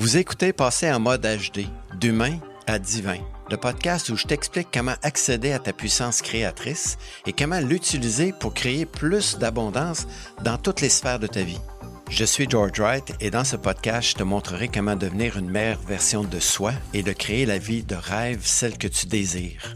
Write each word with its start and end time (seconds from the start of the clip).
Vous 0.00 0.16
écoutez 0.16 0.54
Passer 0.54 0.90
en 0.90 0.98
mode 0.98 1.26
HD, 1.26 1.66
d'humain 2.00 2.38
à 2.66 2.78
divin, 2.78 3.18
le 3.50 3.58
podcast 3.58 4.08
où 4.08 4.16
je 4.16 4.26
t'explique 4.26 4.68
comment 4.72 4.94
accéder 5.02 5.52
à 5.52 5.58
ta 5.58 5.74
puissance 5.74 6.22
créatrice 6.22 6.96
et 7.26 7.34
comment 7.34 7.60
l'utiliser 7.60 8.32
pour 8.32 8.54
créer 8.54 8.86
plus 8.86 9.36
d'abondance 9.36 10.06
dans 10.42 10.56
toutes 10.56 10.80
les 10.80 10.88
sphères 10.88 11.18
de 11.18 11.26
ta 11.26 11.42
vie. 11.42 11.60
Je 12.08 12.24
suis 12.24 12.48
George 12.48 12.80
Wright 12.80 13.12
et 13.20 13.30
dans 13.30 13.44
ce 13.44 13.56
podcast, 13.56 14.08
je 14.08 14.14
te 14.14 14.22
montrerai 14.22 14.68
comment 14.68 14.96
devenir 14.96 15.36
une 15.36 15.50
meilleure 15.50 15.82
version 15.82 16.24
de 16.24 16.40
soi 16.40 16.72
et 16.94 17.02
de 17.02 17.12
créer 17.12 17.44
la 17.44 17.58
vie 17.58 17.82
de 17.82 17.94
rêve, 17.94 18.40
celle 18.42 18.78
que 18.78 18.88
tu 18.88 19.04
désires. 19.04 19.74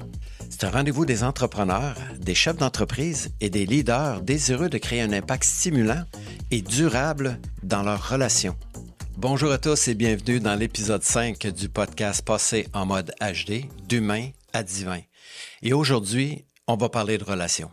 C'est 0.48 0.64
un 0.64 0.70
rendez-vous 0.70 1.04
des 1.04 1.22
entrepreneurs, 1.22 1.96
des 2.18 2.34
chefs 2.34 2.56
d'entreprise 2.56 3.28
et 3.42 3.50
des 3.50 3.66
leaders 3.66 4.22
désireux 4.22 4.70
de 4.70 4.78
créer 4.78 5.02
un 5.02 5.12
impact 5.12 5.44
stimulant 5.44 6.04
et 6.50 6.62
durable 6.62 7.38
dans 7.62 7.82
leurs 7.82 8.08
relations. 8.08 8.56
Bonjour 9.16 9.52
à 9.52 9.58
tous 9.58 9.86
et 9.86 9.94
bienvenue 9.94 10.40
dans 10.40 10.56
l'épisode 10.56 11.04
5 11.04 11.46
du 11.46 11.68
podcast 11.68 12.20
Passé 12.22 12.66
en 12.74 12.84
mode 12.84 13.14
HD, 13.20 13.66
d'humain 13.88 14.30
à 14.52 14.64
divin. 14.64 15.00
Et 15.62 15.72
aujourd'hui, 15.72 16.44
on 16.66 16.76
va 16.76 16.88
parler 16.88 17.16
de 17.16 17.22
relations. 17.22 17.70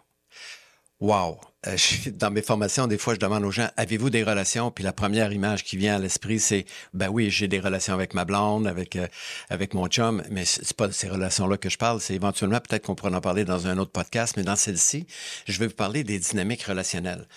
Wow! 1.00 1.40
Euh, 1.66 1.76
dans 2.14 2.30
mes 2.30 2.44
formations, 2.44 2.86
des 2.86 3.00
fois, 3.00 3.16
je 3.16 3.20
demande 3.20 3.44
aux 3.44 3.50
gens, 3.50 3.68
avez-vous 3.76 4.12
des 4.12 4.24
relations? 4.24 4.70
Puis 4.70 4.84
la 4.84 4.94
première 4.94 5.34
image 5.34 5.64
qui 5.64 5.78
vient 5.78 5.96
à 5.96 6.00
l'esprit, 6.00 6.40
c'est, 6.40 6.66
ben 6.94 7.10
oui, 7.10 7.32
j'ai 7.32 7.48
des 7.48 7.60
relations 7.60 7.96
avec 7.96 8.14
ma 8.14 8.24
blonde, 8.24 8.68
avec, 8.68 8.96
euh, 8.96 9.08
avec 9.50 9.74
mon 9.74 9.88
chum, 9.88 10.24
mais 10.30 10.46
c'est 10.46 10.78
pas 10.78 10.88
de 10.88 10.94
ces 10.94 11.10
relations-là 11.10 11.58
que 11.58 11.70
je 11.70 11.78
parle. 11.80 12.00
C'est 12.02 12.14
éventuellement, 12.14 12.60
peut-être 12.60 12.86
qu'on 12.86 12.96
pourrait 12.96 13.16
en 13.16 13.22
parler 13.22 13.46
dans 13.46 13.66
un 13.66 13.80
autre 13.80 13.92
podcast, 13.92 14.36
mais 14.38 14.44
dans 14.44 14.56
celle-ci, 14.56 15.08
je 15.48 15.58
vais 15.58 15.68
vous 15.68 15.74
parler 15.74 16.04
des 16.04 16.20
dynamiques 16.20 16.64
relationnelles. 16.64 17.28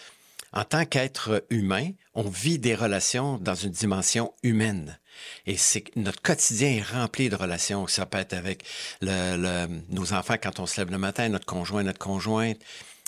En 0.54 0.64
tant 0.64 0.86
qu'être 0.86 1.44
humain, 1.50 1.90
on 2.14 2.28
vit 2.28 2.60
des 2.60 2.76
relations 2.76 3.38
dans 3.38 3.56
une 3.56 3.72
dimension 3.72 4.32
humaine. 4.44 5.00
Et 5.46 5.56
c'est 5.56 5.84
notre 5.96 6.22
quotidien 6.22 6.68
est 6.68 6.82
rempli 6.82 7.28
de 7.28 7.34
relations. 7.34 7.88
Ça 7.88 8.06
peut 8.06 8.18
être 8.18 8.34
avec 8.34 8.64
le, 9.00 9.66
nos 9.90 10.12
enfants 10.12 10.36
quand 10.40 10.60
on 10.60 10.66
se 10.66 10.80
lève 10.80 10.92
le 10.92 10.98
matin, 10.98 11.28
notre 11.28 11.44
conjoint, 11.44 11.82
notre 11.82 11.98
conjointe, 11.98 12.58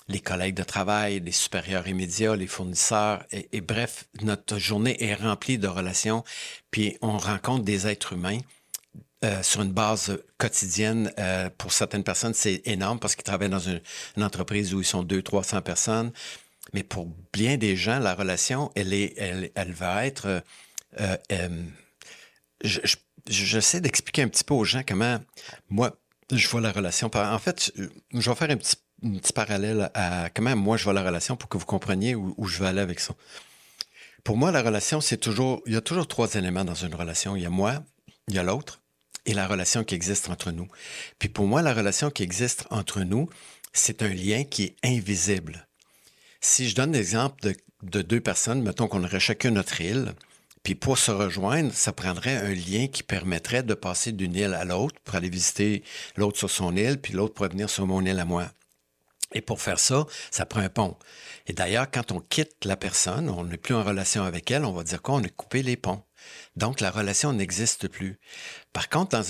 les 0.08 0.18
collègues 0.18 0.56
de 0.56 0.64
travail, 0.64 1.20
les 1.20 1.32
supérieurs 1.32 1.86
immédiats, 1.86 2.34
les 2.34 2.48
fournisseurs. 2.48 3.24
Et, 3.30 3.60
bref, 3.60 4.06
notre 4.22 4.58
journée 4.58 5.02
est 5.02 5.14
remplie 5.14 5.58
de 5.58 5.68
relations. 5.68 6.24
Puis 6.72 6.96
on 7.00 7.16
rencontre 7.16 7.64
des 7.64 7.86
êtres 7.86 8.14
humains 8.14 8.38
euh, 9.24 9.42
sur 9.44 9.62
une 9.62 9.72
base 9.72 10.18
quotidienne. 10.36 11.12
Euh, 11.18 11.48
pour 11.56 11.72
certaines 11.72 12.04
personnes, 12.04 12.34
c'est 12.34 12.62
énorme 12.64 12.98
parce 12.98 13.14
qu'ils 13.14 13.24
travaillent 13.24 13.48
dans 13.48 13.60
une, 13.60 13.80
entreprise 14.20 14.74
où 14.74 14.80
ils 14.80 14.84
sont 14.84 15.04
200, 15.04 15.22
300 15.22 15.62
personnes. 15.62 16.12
Mais 16.72 16.82
pour 16.82 17.08
bien 17.32 17.56
des 17.56 17.76
gens, 17.76 17.98
la 17.98 18.14
relation, 18.14 18.70
elle, 18.74 18.92
est, 18.92 19.14
elle, 19.16 19.72
va 19.72 20.06
être... 20.06 20.26
Euh, 20.26 20.40
euh, 21.00 21.16
euh 21.32 21.62
je, 22.64 22.80
je, 22.84 22.96
j'essaie 23.28 23.80
d'expliquer 23.80 24.22
un 24.22 24.28
petit 24.28 24.44
peu 24.44 24.54
aux 24.54 24.64
gens 24.64 24.82
comment 24.86 25.20
moi, 25.68 25.96
je 26.32 26.48
vois 26.48 26.60
la 26.60 26.72
relation. 26.72 27.10
En 27.14 27.38
fait, 27.38 27.72
je 28.12 28.30
vais 28.30 28.36
faire 28.36 28.50
un 28.50 28.56
petit, 28.56 28.76
parallèle 29.34 29.90
à 29.94 30.30
comment 30.30 30.56
moi 30.56 30.76
je 30.76 30.84
vois 30.84 30.94
la 30.94 31.02
relation 31.02 31.36
pour 31.36 31.48
que 31.48 31.58
vous 31.58 31.66
compreniez 31.66 32.14
où, 32.14 32.34
où 32.36 32.46
je 32.46 32.58
veux 32.58 32.66
aller 32.66 32.80
avec 32.80 33.00
ça. 33.00 33.14
Pour 34.24 34.36
moi, 34.36 34.50
la 34.50 34.62
relation, 34.62 35.00
c'est 35.00 35.18
toujours... 35.18 35.62
Il 35.66 35.74
y 35.74 35.76
a 35.76 35.80
toujours 35.80 36.08
trois 36.08 36.34
éléments 36.34 36.64
dans 36.64 36.74
une 36.74 36.94
relation. 36.94 37.36
Il 37.36 37.42
y 37.42 37.46
a 37.46 37.50
moi, 37.50 37.84
il 38.28 38.34
y 38.34 38.38
a 38.38 38.42
l'autre 38.42 38.82
et 39.26 39.34
la 39.34 39.46
relation 39.46 39.84
qui 39.84 39.94
existe 39.94 40.28
entre 40.30 40.50
nous. 40.50 40.68
Puis 41.18 41.28
pour 41.28 41.46
moi, 41.46 41.62
la 41.62 41.74
relation 41.74 42.10
qui 42.10 42.22
existe 42.22 42.66
entre 42.70 43.02
nous, 43.02 43.28
c'est 43.72 44.02
un 44.02 44.08
lien 44.08 44.44
qui 44.44 44.64
est 44.64 44.76
invisible. 44.84 45.68
Si 46.48 46.68
je 46.68 46.76
donne 46.76 46.92
l'exemple 46.92 47.54
de, 47.82 48.02
deux 48.02 48.20
personnes, 48.20 48.62
mettons 48.62 48.86
qu'on 48.86 49.02
aurait 49.02 49.18
chacun 49.18 49.50
notre 49.50 49.80
île, 49.80 50.14
puis 50.62 50.76
pour 50.76 50.96
se 50.96 51.10
rejoindre, 51.10 51.72
ça 51.74 51.92
prendrait 51.92 52.36
un 52.36 52.54
lien 52.54 52.86
qui 52.86 53.02
permettrait 53.02 53.64
de 53.64 53.74
passer 53.74 54.12
d'une 54.12 54.36
île 54.36 54.54
à 54.54 54.64
l'autre 54.64 54.94
pour 55.02 55.16
aller 55.16 55.28
visiter 55.28 55.82
l'autre 56.14 56.38
sur 56.38 56.48
son 56.48 56.76
île, 56.76 57.00
puis 57.00 57.14
l'autre 57.14 57.34
pourrait 57.34 57.48
venir 57.48 57.68
sur 57.68 57.84
mon 57.88 58.00
île 58.04 58.20
à 58.20 58.24
moi. 58.24 58.46
Et 59.32 59.40
pour 59.40 59.60
faire 59.60 59.80
ça, 59.80 60.06
ça 60.30 60.46
prend 60.46 60.60
un 60.60 60.68
pont. 60.68 60.96
Et 61.48 61.52
d'ailleurs, 61.52 61.90
quand 61.90 62.12
on 62.12 62.20
quitte 62.20 62.64
la 62.64 62.76
personne, 62.76 63.28
on 63.28 63.42
n'est 63.42 63.56
plus 63.56 63.74
en 63.74 63.82
relation 63.82 64.22
avec 64.22 64.48
elle, 64.52 64.64
on 64.64 64.72
va 64.72 64.84
dire 64.84 65.02
quoi? 65.02 65.16
On 65.16 65.24
a 65.24 65.28
coupé 65.28 65.64
les 65.64 65.76
ponts. 65.76 66.04
Donc, 66.54 66.80
la 66.80 66.92
relation 66.92 67.32
n'existe 67.32 67.88
plus. 67.88 68.20
Par 68.72 68.88
contre, 68.88 69.20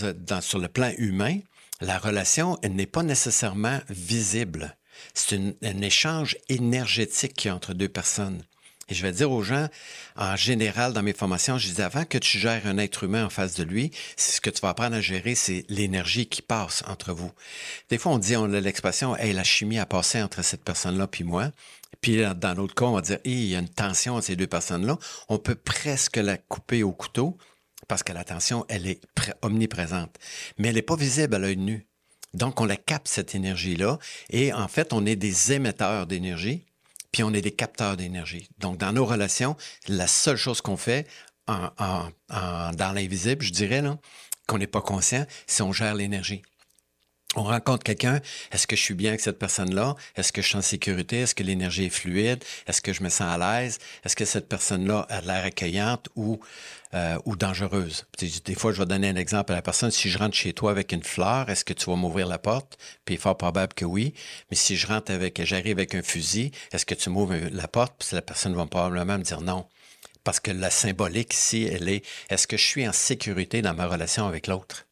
sur 0.43 0.59
le 0.59 0.69
plan 0.69 0.93
humain, 0.99 1.39
la 1.81 1.99
relation, 1.99 2.59
n'est 2.63 2.85
pas 2.85 3.03
nécessairement 3.03 3.81
visible. 3.89 4.77
C'est 5.15 5.39
un 5.63 5.81
échange 5.83 6.37
énergétique 6.49 7.35
qui 7.35 7.51
entre 7.51 7.75
deux 7.75 7.89
personnes. 7.89 8.43
Et 8.89 8.95
je 8.95 9.03
vais 9.03 9.11
dire 9.11 9.33
aux 9.33 9.43
gens, 9.43 9.69
en 10.15 10.37
général, 10.37 10.93
dans 10.93 11.03
mes 11.03 11.13
formations, 11.13 11.59
je 11.59 11.69
dis 11.69 11.83
avant 11.83 12.05
que 12.05 12.19
tu 12.19 12.39
gères 12.39 12.67
un 12.67 12.79
être 12.79 13.03
humain 13.03 13.27
en 13.27 13.31
face 13.31 13.55
de 13.55 13.65
lui, 13.65 13.91
ce 14.17 14.41
que 14.41 14.49
tu 14.49 14.61
vas 14.61 14.69
apprendre 14.69 14.95
à 14.95 15.01
gérer, 15.01 15.35
c'est 15.35 15.65
l'énergie 15.69 16.27
qui 16.27 16.41
passe 16.41 16.85
entre 16.87 17.13
vous. 17.13 17.33
Des 17.91 17.99
fois, 17.99 18.13
on 18.13 18.19
dit, 18.19 18.37
on 18.37 18.53
a 18.53 18.61
l'expression, 18.61 19.17
hey, 19.17 19.33
la 19.33 19.43
chimie 19.43 19.81
a 19.81 19.87
passé 19.87 20.23
entre 20.23 20.43
cette 20.43 20.63
personne-là 20.63 21.09
puis 21.09 21.25
moi. 21.25 21.51
Puis 22.01 22.23
dans 22.37 22.55
l'autre 22.55 22.75
cas, 22.75 22.85
on 22.85 22.93
va 22.93 23.01
dire, 23.01 23.19
il 23.25 23.47
y 23.47 23.57
a 23.57 23.59
une 23.59 23.69
tension 23.69 24.15
entre 24.15 24.27
ces 24.27 24.37
deux 24.37 24.47
personnes-là. 24.47 24.99
On 25.29 25.39
peut 25.39 25.57
presque 25.57 26.17
la 26.19 26.37
couper 26.37 26.85
au 26.85 26.93
couteau 26.93 27.37
parce 27.89 28.03
que 28.03 28.13
la 28.13 28.25
tension, 28.25 28.67
elle 28.69 28.87
est 28.87 29.01
omniprésente. 29.43 30.17
Mais 30.59 30.69
elle 30.69 30.75
n'est 30.77 30.83
pas 30.83 30.97
visible 30.97 31.35
à 31.35 31.39
l'œil 31.39 31.57
nu. 31.57 31.86
Donc, 32.37 32.61
on 32.61 32.65
la 32.65 32.77
capte, 32.77 33.09
cette 33.09 33.35
énergie-là. 33.35 33.99
Et 34.31 34.53
en 34.53 34.69
fait, 34.69 34.93
on 34.93 35.05
est 35.07 35.17
des 35.17 35.53
émetteurs 35.53 36.07
d'énergie, 36.07 36.65
puis 37.13 37.23
on 37.23 37.33
est 37.33 37.41
des 37.41 37.53
capteurs 37.53 37.97
d'énergie. 37.97 38.49
Donc, 38.59 38.79
dans 38.79 38.93
nos 38.93 39.07
relations, 39.07 39.57
la 39.89 40.07
seule 40.07 40.37
chose 40.37 40.61
qu'on 40.61 40.77
fait 40.77 41.07
en, 41.49 42.11
dans 42.29 42.93
l'invisible, 42.93 43.43
je 43.43 43.53
dirais, 43.53 43.83
qu'on 44.47 44.59
n'est 44.59 44.67
pas 44.67 44.83
conscient, 44.83 45.27
c'est 45.47 45.63
on 45.63 45.73
gère 45.73 45.95
l'énergie 45.95 46.43
on 47.37 47.43
rencontre 47.43 47.85
quelqu'un, 47.85 48.21
est-ce 48.51 48.67
que 48.67 48.77
je 48.77 48.81
suis 48.81 48.95
bien 48.95 49.11
avec 49.11 49.21
cette 49.21 49.39
personne-là? 49.39 49.95
Est-ce 50.17 50.33
que 50.33 50.43
je 50.43 50.49
suis 50.49 50.57
en 50.57 50.63
sécurité? 50.63 51.21
Est-ce 51.21 51.35
que 51.35 51.43
l'énergie 51.43 51.85
est 51.85 51.91
fluide? 51.91 52.43
Est-ce 52.67 52.81
que 52.81 52.93
je 52.93 53.03
me 53.03 53.09
sens 53.09 53.29
à 53.29 53.39
l'aise? 53.39 53.79
Est-ce 54.05 54.17
que 54.17 54.25
cette 54.25 54.49
personne-là 54.49 55.07
a 55.11 55.21
l'air 55.21 55.45
accueillante 55.45 56.09
ou, 56.17 56.41
euh, 56.95 57.19
ou 57.27 57.37
dangereuse? 57.37 58.07
Des 58.45 58.55
fois, 58.55 58.73
je 58.73 58.79
vais 58.79 58.87
donner 58.87 59.09
un 59.09 59.17
exemple 59.17 59.53
à 59.53 59.57
la 59.57 59.63
personne. 59.63 59.91
Si 59.91 60.09
je 60.09 60.19
rentre 60.19 60.35
chez 60.35 60.55
toi 60.55 60.71
avec 60.71 60.93
une 60.93 61.03
fleur, 61.03 61.51
est-ce 61.51 61.65
que 61.65 61.75
tu 61.75 61.91
vas 61.91 61.97
m'ouvrir 61.97 62.27
la 62.27 62.39
porte? 62.39 62.79
Puis 63.05 63.17
fort 63.19 63.37
probable 63.37 63.75
que 63.75 63.85
oui. 63.85 64.15
Mais 64.51 64.57
si 64.57 64.77
je 64.77 64.87
rentre 64.87 65.13
avec, 65.13 65.43
j'arrive 65.45 65.79
avec 65.79 65.95
un 65.95 66.03
fusil, 66.03 66.53
est-ce 66.73 66.87
que 66.87 66.95
tu 66.95 67.11
m'ouvres 67.11 67.37
la 67.53 67.69
porte? 67.69 67.95
Puis 67.99 68.09
la 68.13 68.23
personne 68.23 68.55
va 68.55 68.67
probablement 68.67 69.19
me 69.19 69.25
dire 69.25 69.43
non. 69.43 69.67
Parce 70.25 70.41
que 70.41 70.51
la 70.51 70.71
symbolique 70.71 71.35
ici, 71.35 71.69
elle 71.71 71.89
est, 71.89 72.05
est-ce 72.31 72.47
que 72.47 72.57
je 72.57 72.65
suis 72.65 72.89
en 72.89 72.93
sécurité 72.93 73.63
dans 73.63 73.75
ma 73.75 73.87
relation 73.87 74.27
avec 74.27 74.49
l'autre? 74.49 74.86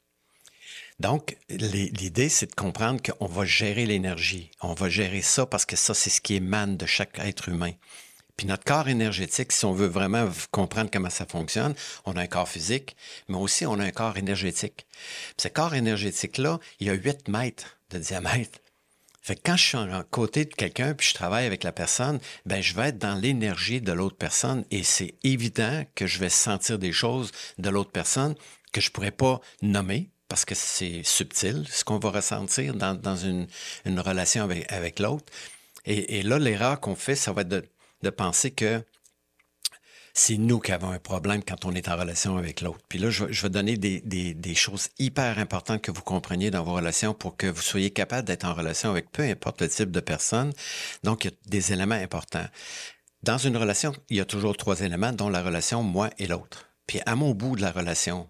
Donc, 1.01 1.37
l'idée, 1.49 2.29
c'est 2.29 2.47
de 2.47 2.55
comprendre 2.55 3.01
qu'on 3.03 3.27
va 3.27 3.45
gérer 3.45 3.85
l'énergie. 3.85 4.51
On 4.63 4.75
va 4.75 4.89
gérer 4.89 5.23
ça 5.23 5.45
parce 5.45 5.67
que 5.67 5.77
ça, 5.77 5.93
c'est 5.93 6.11
ce 6.11 6.21
qui 6.21 6.35
émane 6.35 6.77
de 6.77 6.87
chaque 6.87 7.19
être 7.19 7.49
humain. 7.49 7.73
Puis 8.37 8.47
notre 8.47 8.65
corps 8.65 8.89
énergétique, 8.89 9.53
si 9.53 9.65
on 9.65 9.73
veut 9.73 9.87
vraiment 9.87 10.29
comprendre 10.51 10.91
comment 10.93 11.11
ça 11.11 11.27
fonctionne, 11.27 11.75
on 12.05 12.17
a 12.17 12.23
un 12.23 12.27
corps 12.27 12.49
physique, 12.49 12.97
mais 13.29 13.37
aussi 13.37 13.65
on 13.65 13.79
a 13.79 13.85
un 13.85 13.93
corps 13.93 14.17
énergétique. 14.17 14.87
Puis 14.91 15.43
ce 15.43 15.49
corps 15.49 15.75
énergétique-là, 15.75 16.59
il 16.81 16.91
a 16.91 16.95
8 16.95 17.29
mètres 17.29 17.79
de 17.91 17.99
diamètre. 17.99 18.59
Fait 19.23 19.37
que 19.37 19.41
quand 19.45 19.57
je 19.57 19.65
suis 19.65 19.79
à 19.79 20.05
côté 20.11 20.45
de 20.45 20.53
quelqu'un 20.53 20.95
puis 20.95 21.09
je 21.09 21.15
travaille 21.15 21.47
avec 21.47 21.65
la 21.65 21.73
personne, 21.73 22.21
ben 22.45 22.61
je 22.61 22.75
vais 22.75 22.89
être 22.89 22.99
dans 22.99 23.15
l'énergie 23.15 23.81
de 23.81 23.93
l'autre 23.93 24.17
personne 24.17 24.67
et 24.71 24.83
c'est 24.83 25.15
évident 25.23 25.85
que 25.95 26.07
je 26.07 26.19
vais 26.19 26.29
sentir 26.29 26.79
des 26.79 26.93
choses 26.93 27.31
de 27.57 27.71
l'autre 27.71 27.91
personne 27.91 28.35
que 28.73 28.83
je 28.83 28.91
pourrais 28.91 29.13
pas 29.13 29.41
nommer 29.63 30.11
parce 30.35 30.45
que 30.45 30.57
c'est 30.57 31.05
subtil, 31.05 31.65
ce 31.71 31.85
qu'on 31.85 32.01
va 32.01 32.11
ressentir 32.11 32.75
dans, 32.75 33.01
dans 33.01 33.15
une, 33.15 33.47
une, 33.85 34.01
relation 34.01 34.43
avec, 34.43 34.67
avec 34.73 34.99
l'autre. 34.99 35.33
Et, 35.87 36.25
là, 36.25 36.41
l'erreur 36.41 36.81
qu'on 36.81 36.97
fait, 36.97 37.15
ça 37.15 37.33
va 37.33 37.43
être 37.43 37.49
de, 37.49 37.65
de 38.03 38.11
penser 38.11 38.51
que 38.51 38.83
c'est 40.13 40.37
nous 40.37 40.59
qui 40.59 40.73
avons 40.73 40.91
un 40.91 40.99
problème 40.99 41.45
quand 41.45 41.65
on 41.65 41.73
est 41.73 41.89
en 41.89 41.97
relation 41.97 42.37
avec 42.37 42.63
l'autre. 42.63 42.81
Puis 42.89 42.99
là, 42.99 43.11
je, 43.11 43.27
je 43.31 43.43
vais 43.43 43.49
donner 43.49 43.77
des, 43.77 44.01
des, 44.01 44.35
des, 44.35 44.55
choses 44.57 44.89
hyper 44.99 45.39
importantes 45.39 45.83
que 45.83 45.93
vous 45.93 46.03
compreniez 46.03 46.51
dans 46.51 46.65
vos 46.65 46.75
relations 46.75 47.15
pour 47.15 47.37
que 47.37 47.47
vous 47.47 47.63
soyez 47.63 47.93
capable 47.93 48.27
d'être 48.27 48.45
en 48.45 48.55
relation 48.55 48.91
avec 48.91 49.13
peu 49.13 49.23
importe 49.23 49.63
le 49.63 49.69
type 49.69 49.93
de 49.93 50.01
personne. 50.01 50.53
Donc, 51.05 51.25
il 51.25 51.31
y 51.31 51.33
a 51.33 51.37
des 51.47 51.73
éléments 51.73 51.95
importants. 51.95 52.49
Dans 53.23 53.39
une 53.39 53.57
relation, 53.57 53.93
il 54.11 54.17
y 54.17 54.21
a 54.21 54.25
toujours 54.25 54.57
trois 54.57 54.81
éléments, 54.81 55.13
dont 55.13 55.29
la 55.29 55.45
relation 55.45 55.85
moi 55.85 56.11
et 56.19 56.27
l'autre. 56.27 56.71
Puis 56.89 57.01
à 57.07 57.15
mon 57.15 57.35
bout 57.35 57.55
de 57.55 57.63
la 57.63 57.71
relation, 57.71 58.29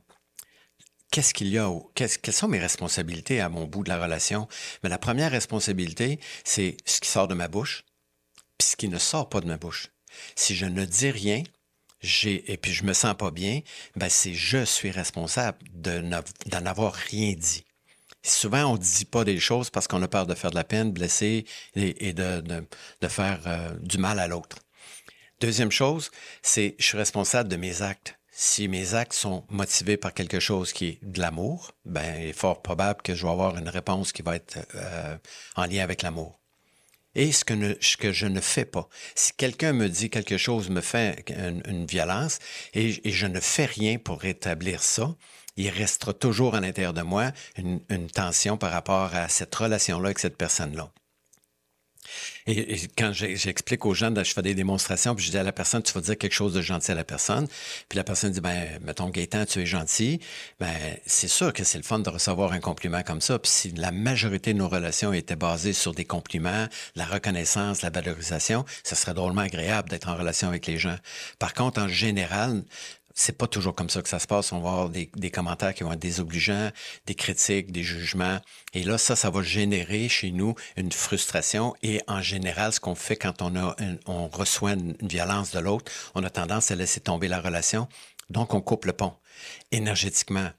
qu'est-ce 1.15 1.33
qu'il 1.33 1.47
y 1.47 1.59
a, 1.59 1.71
quelles 1.95 2.35
sont 2.35 2.49
mes 2.49 2.59
responsabilités 2.59 3.41
à 3.41 3.49
mon 3.49 3.67
bout 3.67 3.85
de 3.85 3.89
la 3.89 4.03
relation? 4.03 4.49
Mais 4.83 4.89
la 4.89 4.99
première 4.99 5.31
responsabilité, 5.31 6.19
c'est 6.43 6.77
ce 6.87 6.99
qui 6.99 7.09
sort 7.09 7.29
de 7.29 7.35
ma 7.35 7.47
bouche, 7.47 7.85
puis 8.59 8.67
ce 8.67 8.75
qui 8.77 8.89
ne 8.89 8.99
sort 8.99 9.29
pas 9.29 9.41
de 9.41 9.47
ma 9.47 9.57
bouche. 9.57 9.93
Si 10.35 10.57
je 10.57 10.67
ne 10.67 10.85
dis 10.85 11.13
rien, 11.13 11.45
et 12.25 12.57
puis 12.57 12.73
je 12.73 12.83
me 12.83 12.93
sens 12.93 13.15
pas 13.17 13.31
bien, 13.31 13.61
ben 13.95 14.09
c'est 14.09 14.35
je 14.35 14.65
suis 14.65 14.91
responsable 14.91 15.59
de 15.73 16.03
d'en 16.47 16.67
avoir 16.67 16.93
rien 16.93 17.33
dit. 17.35 17.65
Souvent, 18.25 18.65
on 18.65 18.73
ne 18.73 18.79
dit 18.79 19.05
pas 19.05 19.23
des 19.23 19.39
choses 19.39 19.71
parce 19.71 19.87
qu'on 19.87 20.03
a 20.03 20.09
peur 20.09 20.27
de 20.27 20.35
faire 20.35 20.51
de 20.51 20.57
la 20.57 20.65
peine, 20.65 20.91
blesser 20.91 21.45
et, 21.77 22.13
de, 22.13 22.41
de, 22.41 23.09
faire 23.09 23.41
euh, 23.47 23.73
du 23.81 23.99
mal 23.99 24.19
à 24.19 24.27
l'autre. 24.27 24.59
Deuxième 25.41 25.71
chose, 25.71 26.11
c'est 26.43 26.75
je 26.81 26.85
suis 26.85 26.99
responsable 26.99 27.49
de 27.49 27.57
mes 27.57 27.83
actes 27.83 28.19
Si 28.37 28.67
mes 28.67 28.95
actes 28.95 29.13
sont 29.13 29.45
motivés 29.49 29.97
par 29.97 30.13
quelque 30.13 30.41
chose 30.41 30.73
qui 30.73 30.87
est 30.87 30.99
de 31.03 31.21
l'amour, 31.21 31.71
ben, 31.85 32.21
il 32.21 32.29
est 32.29 32.33
fort 32.33 32.63
probable 32.63 33.01
que 33.01 33.15
je 33.15 33.25
vais 33.25 33.31
avoir 33.31 33.57
une 33.57 33.69
réponse 33.69 34.11
qui 34.11 34.23
va 34.23 34.35
être 34.35 34.59
euh, 34.75 35.17
en 35.55 35.67
lien 35.67 35.85
avec 35.85 36.03
l'amour. 36.03 36.41
Et 37.15 37.31
ce 37.31 37.45
que, 37.45 38.13
je 38.13 38.27
ne 38.27 38.41
fais 38.41 38.65
pas. 38.65 38.89
Si 39.15 39.33
quelqu'un 39.35 39.73
me 39.73 39.89
dit 39.89 40.11
quelque 40.11 40.37
chose, 40.37 40.69
me 40.69 40.81
fait 40.81 41.25
une, 41.31 41.87
violence, 41.87 42.41
et, 42.75 43.01
je 43.09 43.27
ne 43.29 43.39
fais 43.39 43.67
rien 43.67 43.99
pour 43.99 44.21
rétablir 44.21 44.83
ça, 44.83 45.15
il 45.57 45.69
restera 45.69 46.13
toujours 46.13 46.57
à 46.57 46.61
l'intérieur 46.61 46.93
de 46.93 47.03
moi 47.03 47.31
une 47.57 48.11
tension 48.13 48.57
par 48.57 48.73
rapport 48.73 49.15
à 49.15 49.29
cette 49.29 49.55
relation-là 49.55 50.07
avec 50.07 50.19
cette 50.19 50.37
personne-là. 50.37 50.91
Et, 52.47 52.81
quand 52.97 53.13
j'explique 53.13 53.87
aux 53.87 53.95
gens, 53.95 54.13
je 54.15 54.33
fais 54.33 54.43
des 54.43 54.55
démonstrations, 54.55 55.15
puis 55.15 55.25
je 55.25 55.31
dis 55.31 55.39
à 55.39 55.43
la 55.43 55.53
personne, 55.53 55.83
tu 55.83 55.93
vas 55.93 56.01
dire 56.01 56.19
quelque 56.19 56.33
chose 56.33 56.53
de 56.53 56.61
gentil 56.61 56.93
à 56.93 56.95
la 56.95 57.05
personne. 57.05 57.49
Puis 57.89 57.97
la 57.97 58.05
personne 58.05 58.33
dit, 58.33 58.41
ben, 58.41 58.79
mettons, 58.83 59.09
Gaëtan, 59.09 59.47
tu 59.47 59.61
es 59.61 59.67
gentil. 59.67 60.21
Ben, 60.61 60.75
c'est 61.07 61.29
sûr 61.29 61.53
que 61.53 61.65
c'est 61.65 61.79
le 61.79 61.85
fun 61.85 61.99
de 61.99 62.11
recevoir 62.11 62.53
un 62.53 62.61
compliment 62.61 63.03
comme 63.03 63.21
ça. 63.21 63.39
Puis 63.39 63.51
si 63.51 63.71
la 63.73 63.93
majorité 63.93 64.53
de 64.53 64.59
nos 64.59 64.69
relations 64.69 65.13
étaient 65.13 65.37
basées 65.37 65.73
sur 65.73 65.95
des 65.95 66.05
compliments, 66.05 66.67
la 66.97 67.05
reconnaissance, 67.05 67.83
la 67.83 67.91
valorisation, 67.91 68.65
ce 68.83 68.95
serait 68.95 69.15
drôlement 69.15 69.43
agréable 69.43 69.89
d'être 69.89 70.09
en 70.09 70.17
relation 70.17 70.49
avec 70.49 70.67
les 70.67 70.79
gens. 70.79 70.97
Par 71.39 71.55
contre, 71.55 71.81
en 71.81 71.89
général, 71.89 72.63
c'est 73.15 73.39
pas 73.39 73.47
toujours 73.47 73.75
comme 73.75 73.89
ça 73.89 74.03
que 74.03 74.09
ça 74.09 74.19
se 74.19 74.27
passe. 74.27 74.53
On 74.53 74.61
va 74.61 74.71
avoir 74.71 74.91
des, 74.91 75.31
commentaires 75.31 75.73
qui 75.73 75.85
vont 75.85 75.93
être 75.93 76.01
désobligeants, 76.01 76.71
des 77.07 77.15
critiques, 77.15 77.71
des 77.71 77.85
jugements. 77.85 78.41
Et 78.75 78.83
là, 78.83 78.99
ça, 78.99 79.15
ça 79.15 79.31
va 79.31 79.43
générer 79.43 80.09
chez 80.09 80.33
nous 80.33 80.57
une 80.77 80.91
frustration. 80.91 81.75
Et 81.83 82.01
en 82.09 82.21
général, 82.21 82.73
ce 82.73 82.81
qu'on 82.81 82.97
fait 82.97 83.17
quand 83.17 83.41
on, 83.41 83.55
a 83.57 83.77
on 84.07 84.27
reçoit 84.29 84.73
une, 84.73 84.97
violence 85.01 85.53
de 85.53 85.61
l'autre, 85.61 85.91
on 86.17 86.25
a 86.25 86.31
tendance 86.31 86.73
à 86.73 86.75
laisser 86.75 87.01
tomber 87.01 87.29
la 87.29 87.41
relation. 87.41 87.89
Donc, 88.31 88.53
on 88.53 88.61
coupe 88.61 88.85
le 88.85 88.93
pont 88.93 89.15
énergétiquement. 89.71 90.51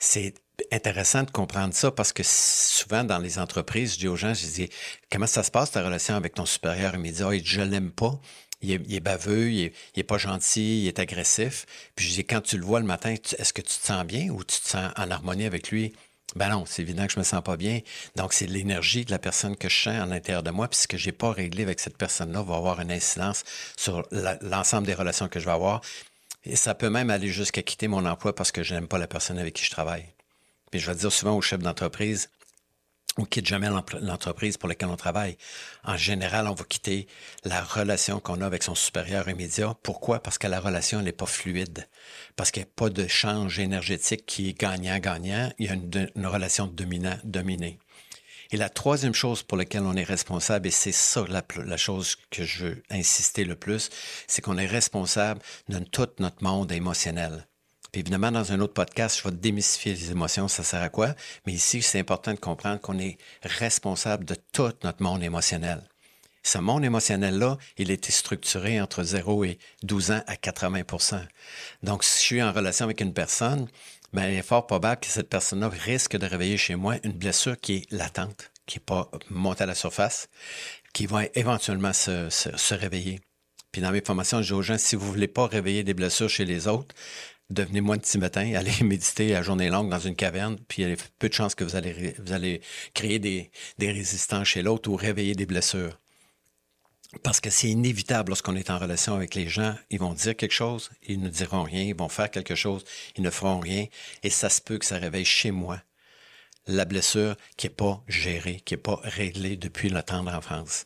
C'est 0.00 0.34
intéressant 0.72 1.22
de 1.22 1.30
comprendre 1.30 1.72
ça 1.72 1.92
parce 1.92 2.12
que 2.12 2.22
souvent 2.24 3.04
dans 3.04 3.18
les 3.18 3.38
entreprises, 3.38 3.94
je 3.94 3.98
dis 3.98 4.08
aux 4.08 4.16
gens, 4.16 4.34
je 4.34 4.46
dis, 4.46 4.68
comment 5.10 5.26
ça 5.26 5.44
se 5.44 5.50
passe 5.52 5.70
ta 5.70 5.84
relation 5.84 6.16
avec 6.16 6.34
ton 6.34 6.46
supérieur 6.46 6.94
immédiat? 6.96 7.32
Et 7.32 7.42
je 7.44 7.60
l'aime 7.60 7.92
pas 7.92 8.18
il 8.62 8.94
est, 8.94 9.00
baveux, 9.00 9.50
il 9.50 9.72
est, 9.96 10.02
pas 10.02 10.18
gentil, 10.18 10.82
il 10.82 10.88
est 10.88 10.98
agressif. 10.98 11.66
Puis 11.96 12.06
je 12.06 12.14
dis, 12.14 12.24
quand 12.24 12.40
tu 12.40 12.58
le 12.58 12.64
vois 12.64 12.80
le 12.80 12.86
matin, 12.86 13.14
est-ce 13.38 13.52
que 13.52 13.62
tu 13.62 13.78
te 13.78 13.86
sens 13.86 14.04
bien 14.04 14.28
ou 14.28 14.44
tu 14.44 14.60
te 14.60 14.68
sens 14.68 14.92
en 14.96 15.10
harmonie 15.10 15.44
avec 15.44 15.70
lui? 15.70 15.92
Ben 16.34 16.48
non, 16.48 16.64
c'est 16.66 16.82
évident 16.82 17.06
que 17.06 17.12
je 17.12 17.18
me 17.18 17.24
sens 17.24 17.42
pas 17.42 17.56
bien. 17.56 17.80
Donc, 18.16 18.32
c'est 18.32 18.46
l'énergie 18.46 19.04
de 19.04 19.10
la 19.10 19.18
personne 19.18 19.56
que 19.56 19.68
je 19.68 19.82
sens 19.82 20.00
à 20.00 20.06
l'intérieur 20.06 20.42
de 20.42 20.50
moi. 20.50 20.68
Puis 20.68 20.80
ce 20.80 20.88
que 20.88 20.96
j'ai 20.96 21.12
pas 21.12 21.30
réglé 21.30 21.62
avec 21.62 21.78
cette 21.78 21.98
personne-là 21.98 22.42
va 22.42 22.56
avoir 22.56 22.80
une 22.80 22.90
incidence 22.90 23.44
sur 23.76 24.06
l'ensemble 24.10 24.86
des 24.86 24.94
relations 24.94 25.28
que 25.28 25.40
je 25.40 25.44
vais 25.44 25.52
avoir. 25.52 25.82
Et 26.44 26.56
ça 26.56 26.74
peut 26.74 26.90
même 26.90 27.10
aller 27.10 27.28
jusqu'à 27.28 27.62
quitter 27.62 27.86
mon 27.86 28.06
emploi 28.06 28.34
parce 28.34 28.50
que 28.50 28.62
je 28.62 28.74
n'aime 28.74 28.88
pas 28.88 28.98
la 28.98 29.06
personne 29.06 29.38
avec 29.38 29.54
qui 29.54 29.64
je 29.64 29.70
travaille. 29.70 30.06
Puis 30.70 30.80
je 30.80 30.90
vais 30.90 30.96
dire 30.96 31.12
souvent 31.12 31.36
aux 31.36 31.42
chefs 31.42 31.60
d'entreprise, 31.60 32.30
on 33.18 33.24
quitte 33.24 33.46
jamais 33.46 33.68
l'entreprise 34.00 34.56
pour 34.56 34.68
laquelle 34.68 34.88
on 34.88 34.96
travaille. 34.96 35.36
En 35.84 35.96
général, 35.96 36.48
on 36.48 36.54
va 36.54 36.64
quitter 36.64 37.06
la 37.44 37.62
relation 37.62 38.20
qu'on 38.20 38.40
a 38.40 38.46
avec 38.46 38.62
son 38.62 38.74
supérieur 38.74 39.28
immédiat. 39.28 39.76
Pourquoi? 39.82 40.22
Parce 40.22 40.38
que 40.38 40.46
la 40.46 40.60
relation 40.60 41.02
n'est 41.02 41.12
pas 41.12 41.26
fluide. 41.26 41.88
Parce 42.36 42.50
qu'il 42.50 42.62
n'y 42.62 42.68
a 42.68 42.72
pas 42.74 42.88
de 42.88 43.06
change 43.06 43.58
énergétique 43.58 44.24
qui 44.24 44.48
est 44.48 44.58
gagnant-gagnant. 44.58 45.52
Il 45.58 45.66
y 45.66 45.68
a 45.68 45.74
une, 45.74 46.26
relation 46.26 46.66
dominant-dominé. 46.66 47.78
Et 48.50 48.56
la 48.56 48.70
troisième 48.70 49.14
chose 49.14 49.42
pour 49.42 49.58
laquelle 49.58 49.82
on 49.82 49.94
est 49.94 50.04
responsable, 50.04 50.68
et 50.68 50.70
c'est 50.70 50.92
ça 50.92 51.24
la, 51.28 51.42
la, 51.64 51.76
chose 51.76 52.16
que 52.30 52.44
je 52.44 52.66
veux 52.66 52.82
insister 52.90 53.44
le 53.44 53.56
plus, 53.56 53.90
c'est 54.26 54.42
qu'on 54.42 54.58
est 54.58 54.66
responsable 54.66 55.40
de 55.68 55.78
tout 55.78 56.08
notre 56.18 56.42
monde 56.42 56.70
émotionnel. 56.72 57.46
Puis 57.92 58.00
évidemment, 58.00 58.32
dans 58.32 58.52
un 58.52 58.60
autre 58.60 58.72
podcast, 58.72 59.18
je 59.18 59.28
vais 59.28 59.34
démystifier 59.34 59.92
les 59.92 60.10
émotions, 60.10 60.48
ça 60.48 60.62
sert 60.62 60.80
à 60.80 60.88
quoi? 60.88 61.14
Mais 61.46 61.52
ici, 61.52 61.82
c'est 61.82 62.00
important 62.00 62.32
de 62.32 62.38
comprendre 62.38 62.80
qu'on 62.80 62.98
est 62.98 63.18
responsable 63.42 64.24
de 64.24 64.34
tout 64.52 64.72
notre 64.82 65.02
monde 65.02 65.22
émotionnel. 65.22 65.82
Ce 66.42 66.56
monde 66.56 66.86
émotionnel-là, 66.86 67.58
il 67.76 67.90
été 67.90 68.10
structuré 68.10 68.80
entre 68.80 69.02
0 69.02 69.44
et 69.44 69.58
12 69.82 70.10
ans 70.10 70.22
à 70.26 70.36
80% 70.36 71.20
Donc, 71.82 72.02
si 72.02 72.18
je 72.18 72.24
suis 72.24 72.42
en 72.42 72.50
relation 72.50 72.86
avec 72.86 73.02
une 73.02 73.12
personne, 73.12 73.68
ben, 74.14 74.26
il 74.26 74.38
est 74.38 74.42
fort 74.42 74.66
probable 74.66 75.00
que 75.02 75.08
cette 75.08 75.28
personne-là 75.28 75.68
risque 75.68 76.16
de 76.16 76.26
réveiller 76.26 76.56
chez 76.56 76.76
moi 76.76 76.96
une 77.04 77.12
blessure 77.12 77.60
qui 77.60 77.74
est 77.74 77.92
latente, 77.92 78.52
qui 78.64 78.78
n'est 78.78 78.84
pas 78.84 79.10
montée 79.28 79.64
à 79.64 79.66
la 79.66 79.74
surface, 79.74 80.28
qui 80.94 81.04
va 81.04 81.24
éventuellement 81.34 81.92
se, 81.92 82.30
se 82.30 82.74
réveiller. 82.74 83.20
Puis 83.72 83.80
dans 83.80 83.90
mes 83.90 84.02
formations, 84.02 84.42
je 84.42 84.48
dis 84.48 84.52
aux 84.52 84.62
gens, 84.62 84.76
si 84.76 84.96
vous 84.96 85.06
ne 85.06 85.12
voulez 85.12 85.28
pas 85.28 85.46
réveiller 85.46 85.82
des 85.82 85.94
blessures 85.94 86.28
chez 86.28 86.44
les 86.44 86.68
autres, 86.68 86.94
devenez 87.50 87.80
moine 87.80 88.00
tibétain, 88.00 88.54
allez 88.56 88.72
méditer 88.82 89.34
à 89.36 89.42
journée 89.42 89.68
longue 89.68 89.90
dans 89.90 89.98
une 89.98 90.16
caverne, 90.16 90.58
puis 90.68 90.82
il 90.82 90.88
y 90.88 90.92
a 90.92 90.96
peu 91.18 91.28
de 91.28 91.34
chances 91.34 91.54
que 91.54 91.64
vous 91.64 91.76
allez, 91.76 92.60
créer 92.94 93.18
des, 93.18 93.50
des 93.78 93.92
résistants 93.92 94.44
chez 94.44 94.62
l'autre 94.62 94.90
ou 94.90 94.96
réveiller 94.96 95.34
des 95.34 95.46
blessures. 95.46 95.98
Parce 97.22 97.40
que 97.40 97.50
c'est 97.50 97.68
inévitable 97.68 98.30
lorsqu'on 98.30 98.56
est 98.56 98.70
en 98.70 98.78
relation 98.78 99.14
avec 99.14 99.34
les 99.34 99.46
gens, 99.46 99.74
ils 99.90 99.98
vont 99.98 100.14
dire 100.14 100.34
quelque 100.34 100.52
chose, 100.52 100.90
ils 101.06 101.20
ne 101.20 101.28
diront 101.28 101.62
rien, 101.62 101.82
ils 101.82 101.94
vont 101.94 102.08
faire 102.08 102.30
quelque 102.30 102.54
chose, 102.54 102.84
ils 103.16 103.22
ne 103.22 103.28
feront 103.28 103.58
rien, 103.58 103.86
et 104.22 104.30
ça 104.30 104.48
se 104.48 104.62
peut 104.62 104.78
que 104.78 104.86
ça 104.86 104.96
réveille 104.96 105.26
chez 105.26 105.50
moi 105.50 105.82
la 106.66 106.84
blessure 106.84 107.36
qui 107.56 107.66
n'est 107.66 107.74
pas 107.74 108.02
gérée, 108.08 108.60
qui 108.64 108.74
n'est 108.74 108.80
pas 108.80 109.00
réglée 109.02 109.56
depuis 109.56 109.88
le 109.88 110.02
temps 110.02 110.22
de 110.22 110.30
l'enfance. 110.30 110.84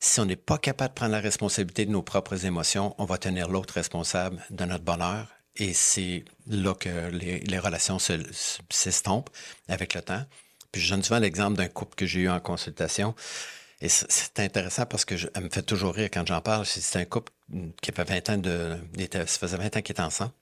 Si 0.00 0.20
on 0.20 0.26
n'est 0.26 0.36
pas 0.36 0.58
capable 0.58 0.90
de 0.90 0.94
prendre 0.94 1.12
la 1.12 1.20
responsabilité 1.20 1.84
de 1.84 1.90
nos 1.90 2.02
propres 2.02 2.46
émotions, 2.46 2.94
on 2.98 3.04
va 3.04 3.18
tenir 3.18 3.48
l'autre 3.48 3.74
responsable 3.74 4.44
de 4.50 4.64
notre 4.64 4.84
bonheur, 4.84 5.26
et 5.58 5.74
c'est 5.74 6.24
là 6.46 6.74
que 6.74 7.08
les, 7.10 7.58
relations 7.58 7.98
s'estompent 7.98 9.30
avec 9.68 9.94
le 9.94 10.02
temps. 10.02 10.24
Puis 10.72 10.80
je 10.80 10.90
donne 10.90 11.02
souvent 11.02 11.18
l'exemple 11.18 11.56
d'un 11.56 11.68
couple 11.68 11.96
que 11.96 12.06
j'ai 12.06 12.20
eu 12.20 12.28
en 12.28 12.40
consultation. 12.40 13.14
Et 13.80 13.88
c'est 13.88 14.40
intéressant 14.40 14.86
parce 14.86 15.04
que 15.04 15.16
je, 15.16 15.26
me 15.40 15.48
fait 15.50 15.62
toujours 15.62 15.94
rire 15.94 16.10
quand 16.12 16.26
j'en 16.26 16.40
parle. 16.40 16.66
C'est 16.66 16.98
un 16.98 17.04
couple 17.04 17.32
qui 17.80 17.90
avait 17.90 18.20
20 18.20 18.30
ans 18.30 18.38
de. 18.38 18.78
Ça 19.12 19.26
faisait 19.26 19.56
20 19.56 19.76
ans 19.76 19.82
qu'ils 19.82 19.92
étaient 19.92 20.00
ensemble. 20.00 20.32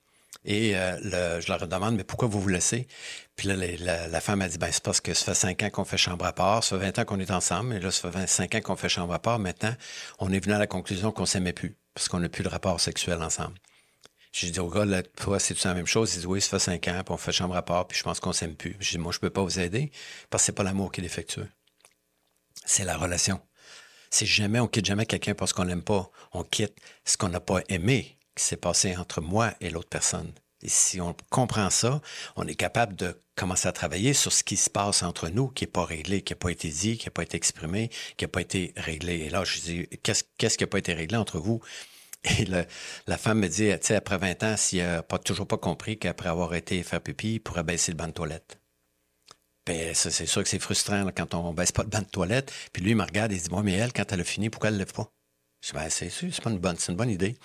Et 0.44 0.76
euh, 0.76 1.40
je 1.40 1.48
leur 1.48 1.66
demande, 1.66 1.96
mais 1.96 2.04
pourquoi 2.04 2.28
vous 2.28 2.40
vous 2.40 2.48
laissez? 2.48 2.86
Puis 3.34 3.48
là, 3.48 3.56
la, 3.56 4.20
femme 4.20 4.42
a 4.42 4.48
dit, 4.48 4.58
ben 4.58 4.70
c'est 4.70 4.82
parce 4.82 5.00
que 5.00 5.12
ça 5.12 5.24
fait 5.24 5.34
5 5.34 5.62
ans 5.64 5.70
qu'on 5.70 5.84
fait 5.84 5.98
chambre 5.98 6.24
à 6.24 6.32
part, 6.32 6.62
ça 6.62 6.78
fait 6.78 6.84
20 6.84 6.98
ans 7.00 7.04
qu'on 7.04 7.18
est 7.18 7.30
ensemble, 7.32 7.74
et 7.74 7.80
là, 7.80 7.90
ça 7.90 8.02
fait 8.02 8.18
25 8.18 8.54
ans 8.54 8.60
qu'on 8.60 8.76
fait 8.76 8.88
chambre 8.88 9.12
à 9.12 9.18
part. 9.18 9.40
Maintenant, 9.40 9.74
on 10.20 10.32
est 10.32 10.38
venu 10.38 10.54
à 10.54 10.58
la 10.58 10.68
conclusion 10.68 11.10
qu'on 11.10 11.26
s'aimait 11.26 11.52
plus, 11.52 11.74
parce 11.94 12.08
qu'on 12.08 12.20
n'a 12.20 12.28
plus 12.28 12.44
de 12.44 12.48
rapport 12.48 12.80
sexuel 12.80 13.22
ensemble. 13.22 13.56
J'ai 14.38 14.50
dit 14.50 14.60
au 14.60 14.68
gars, 14.68 14.84
là, 14.84 15.02
toi, 15.02 15.40
c'est 15.40 15.64
la 15.64 15.72
même 15.72 15.86
chose? 15.86 16.14
Il 16.14 16.20
dit, 16.20 16.26
oui, 16.26 16.42
ça 16.42 16.50
fait 16.50 16.58
cinq 16.58 16.88
ans, 16.88 17.00
puis 17.02 17.14
on 17.14 17.16
fait 17.16 17.32
chambre 17.32 17.56
à 17.56 17.62
part, 17.62 17.88
puis 17.88 17.96
je 17.96 18.02
pense 18.02 18.20
qu'on 18.20 18.34
s'aime 18.34 18.54
plus. 18.54 18.76
J'ai 18.80 18.98
dit, 18.98 19.02
moi, 19.02 19.10
je 19.10 19.18
peux 19.18 19.30
pas 19.30 19.40
vous 19.40 19.58
aider, 19.58 19.90
parce 20.28 20.42
que 20.42 20.46
c'est 20.46 20.52
pas 20.52 20.62
l'amour 20.62 20.92
qui 20.92 21.00
est 21.00 21.02
défectueux. 21.02 21.48
C'est 22.66 22.84
la 22.84 22.98
relation. 22.98 23.40
C'est 24.10 24.26
jamais, 24.26 24.60
on 24.60 24.68
quitte 24.68 24.84
jamais 24.84 25.06
quelqu'un 25.06 25.32
parce 25.32 25.54
qu'on 25.54 25.64
l'aime 25.64 25.82
pas. 25.82 26.10
On 26.32 26.44
quitte 26.44 26.76
ce 27.06 27.16
qu'on 27.16 27.30
n'a 27.30 27.40
pas 27.40 27.62
aimé 27.70 28.18
qui 28.34 28.44
s'est 28.44 28.58
passé 28.58 28.94
entre 28.98 29.22
moi 29.22 29.54
et 29.62 29.70
l'autre 29.70 29.88
personne. 29.88 30.30
Et 30.62 30.68
si 30.68 31.00
on 31.00 31.16
comprend 31.30 31.70
ça, 31.70 32.02
on 32.34 32.46
est 32.46 32.56
capable 32.56 32.94
de 32.94 33.18
commencer 33.36 33.68
à 33.68 33.72
travailler 33.72 34.12
sur 34.12 34.34
ce 34.34 34.44
qui 34.44 34.58
se 34.58 34.68
passe 34.68 35.02
entre 35.02 35.30
nous, 35.30 35.48
qui 35.48 35.64
n'est 35.64 35.70
pas 35.70 35.86
réglé, 35.86 36.20
qui 36.20 36.34
n'a 36.34 36.36
pas 36.36 36.50
été 36.50 36.68
dit, 36.68 36.98
qui 36.98 37.06
n'a 37.06 37.10
pas 37.10 37.22
été 37.22 37.38
exprimé, 37.38 37.88
qui 38.18 38.24
n'a 38.24 38.28
pas 38.28 38.42
été 38.42 38.74
réglé. 38.76 39.14
Et 39.20 39.30
là, 39.30 39.44
je 39.44 39.60
dis, 39.60 39.88
qu'est-ce 40.02 40.58
qui 40.58 40.62
n'a 40.62 40.68
pas 40.68 40.78
été 40.78 40.92
réglé 40.92 41.16
entre 41.16 41.38
vous? 41.38 41.62
Et 42.24 42.44
la 42.44 43.18
femme 43.18 43.40
me 43.40 43.48
dit, 43.48 43.70
tu 43.70 43.78
sais, 43.82 43.94
après 43.94 44.18
20 44.18 44.42
ans, 44.42 44.56
s'il 44.56 44.82
n'a 44.82 45.02
pas, 45.02 45.18
toujours 45.18 45.46
pas 45.46 45.58
compris 45.58 45.98
qu'après 45.98 46.28
avoir 46.28 46.54
été 46.54 46.82
faire 46.82 47.00
pipi, 47.00 47.34
il 47.34 47.40
pourrait 47.40 47.62
baisser 47.62 47.92
le 47.92 47.96
banc 47.96 48.08
de 48.08 48.12
toilette. 48.12 48.60
Ben, 49.66 49.94
c'est 49.94 50.26
sûr 50.26 50.42
que 50.42 50.48
c'est 50.48 50.60
frustrant 50.60 51.08
quand 51.16 51.34
on 51.34 51.52
baisse 51.52 51.72
pas 51.72 51.82
le 51.82 51.88
banc 51.88 52.00
de 52.00 52.06
toilette. 52.06 52.52
Puis 52.72 52.82
lui, 52.82 52.92
il 52.92 52.96
me 52.96 53.02
regarde 53.02 53.32
et 53.32 53.36
il 53.36 53.42
dit, 53.42 53.50
moi, 53.50 53.62
mais 53.62 53.72
elle, 53.72 53.92
quand 53.92 54.12
elle 54.12 54.20
a 54.20 54.24
fini, 54.24 54.48
pourquoi 54.48 54.68
elle 54.68 54.74
ne 54.74 54.80
lève 54.80 54.92
pas? 54.92 55.12
Je 55.62 55.68
dis, 55.70 55.74
ben, 55.74 55.90
c'est 55.90 56.10
c'est 56.10 56.40
pas 56.40 56.50
une 56.50 56.58
bonne, 56.58 56.76
c'est 56.78 56.92
une 56.92 56.98
bonne 56.98 57.10
idée. 57.10 57.36